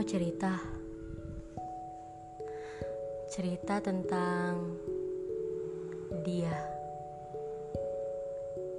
[0.00, 0.56] mau cerita.
[3.28, 4.72] Cerita tentang
[6.24, 6.56] dia.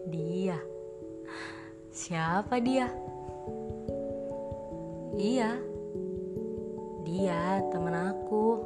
[0.10, 0.58] Dia.
[1.94, 2.90] Siapa dia?
[5.14, 5.62] Iya.
[7.06, 8.58] Dia teman aku.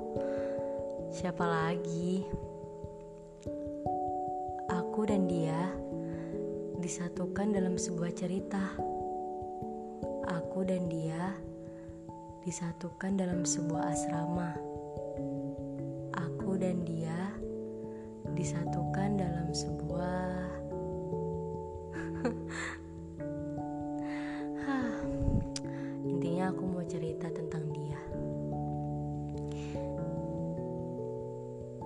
[1.11, 2.23] Siapa lagi?
[4.71, 5.75] Aku dan dia
[6.79, 8.63] disatukan dalam sebuah cerita.
[10.23, 11.35] Aku dan dia
[12.45, 14.53] disatukan dalam sebuah asrama.
[16.13, 17.33] Aku dan dia
[18.37, 20.45] disatukan dalam sebuah
[26.05, 27.97] Intinya aku mau cerita tentang dia.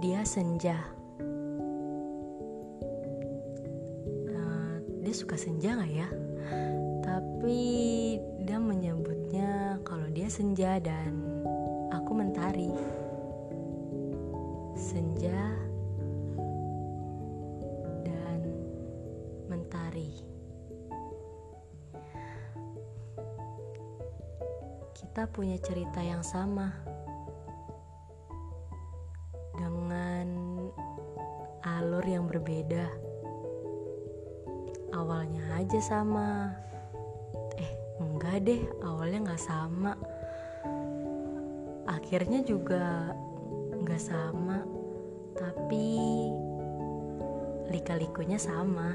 [0.03, 0.75] Dia senja.
[4.27, 6.11] Uh, dia suka senja gak ya?
[6.99, 7.88] Tapi
[10.39, 11.19] senja dan
[11.91, 12.71] aku mentari.
[14.71, 15.51] Senja
[18.07, 18.39] dan
[19.51, 20.15] mentari.
[24.95, 26.71] Kita punya cerita yang sama
[29.59, 30.55] dengan
[31.67, 32.87] alur yang berbeda.
[34.95, 36.55] Awalnya aja sama,
[37.99, 39.99] enggak deh awalnya nggak sama
[41.89, 43.17] akhirnya juga
[43.73, 44.61] nggak sama
[45.33, 45.97] tapi
[47.73, 48.93] lika-likunya sama.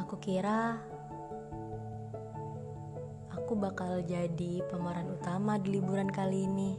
[0.00, 0.80] Aku kira
[3.30, 6.72] aku bakal jadi pemeran utama di liburan kali ini.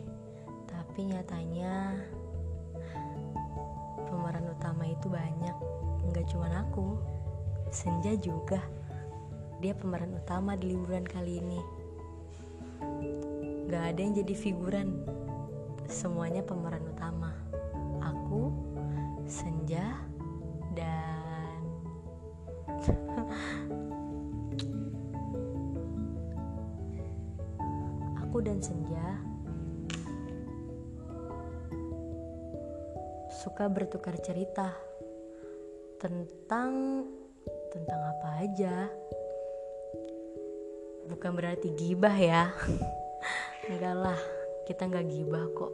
[0.67, 1.95] Tapi nyatanya
[4.11, 5.55] pemeran utama itu banyak.
[6.11, 6.99] Nggak cuma aku
[7.71, 8.59] Senja juga.
[9.63, 11.63] Dia pemeran utama di liburan kali ini.
[13.71, 15.07] Nggak ada yang jadi figuran.
[15.87, 17.31] Semuanya pemeran utama.
[18.03, 18.51] Aku
[19.23, 19.95] Senja
[20.75, 21.63] dan
[28.27, 29.23] aku dan Senja
[33.41, 34.69] suka bertukar cerita
[35.97, 37.01] tentang
[37.73, 38.85] tentang apa aja.
[41.09, 42.53] Bukan berarti gibah ya.
[43.65, 44.19] Enggak lah,
[44.69, 45.73] kita nggak gibah kok.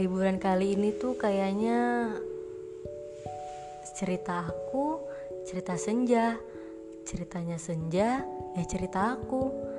[0.00, 2.08] Liburan kali ini tuh kayaknya
[3.92, 4.96] cerita aku,
[5.44, 6.40] cerita senja,
[7.04, 8.24] ceritanya senja,
[8.56, 9.69] ya cerita aku.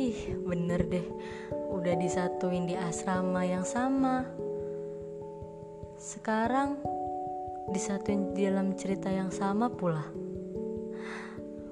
[0.00, 1.04] Ih, bener deh
[1.76, 4.24] udah disatuin di asrama yang sama.
[6.00, 6.80] Sekarang
[7.68, 10.00] disatuin di dalam cerita yang sama pula.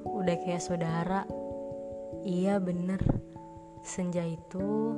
[0.05, 1.25] Udah kayak saudara.
[2.21, 3.01] Iya bener.
[3.81, 4.93] Senja itu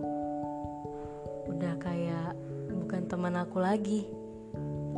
[1.47, 2.34] udah kayak
[2.66, 4.10] bukan teman aku lagi.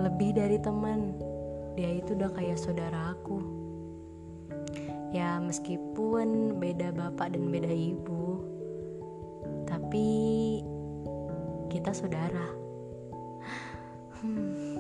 [0.01, 1.21] Lebih dari teman.
[1.77, 3.62] Dia itu udah kayak saudara aku.
[5.13, 8.41] Ya meskipun beda bapak dan beda ibu
[9.69, 10.09] tapi
[11.73, 12.49] kita saudara.
[14.21, 14.77] Hmm.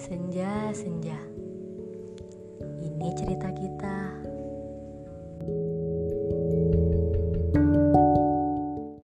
[0.00, 1.16] Senja, senja.
[2.80, 3.73] Ini cerita kita.